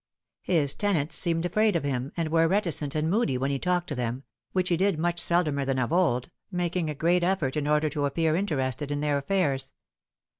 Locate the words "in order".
7.55-7.87